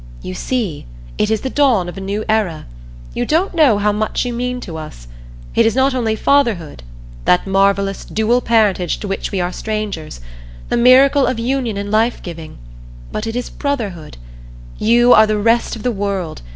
"You 0.23 0.33
see, 0.33 0.87
it 1.19 1.29
is 1.29 1.41
the 1.41 1.49
dawn 1.51 1.87
of 1.87 1.95
a 1.95 2.01
new 2.01 2.25
era. 2.27 2.65
You 3.13 3.23
don't 3.23 3.53
know 3.53 3.77
how 3.77 3.91
much 3.91 4.25
you 4.25 4.33
mean 4.33 4.59
to 4.61 4.75
us. 4.77 5.07
It 5.53 5.63
is 5.63 5.75
not 5.75 5.93
only 5.93 6.15
Fatherhood 6.15 6.81
that 7.25 7.45
marvelous 7.45 8.03
dual 8.03 8.41
parentage 8.41 8.97
to 9.01 9.07
which 9.07 9.31
we 9.31 9.39
are 9.39 9.51
strangers 9.51 10.19
the 10.69 10.75
miracle 10.77 11.27
of 11.27 11.37
union 11.37 11.77
in 11.77 11.91
life 11.91 12.23
giving 12.23 12.57
but 13.11 13.27
it 13.27 13.35
is 13.35 13.51
Brotherhood. 13.51 14.17
You 14.79 15.13
are 15.13 15.27
the 15.27 15.37
rest 15.37 15.75
of 15.75 15.83
the 15.83 15.91
world. 15.91 16.41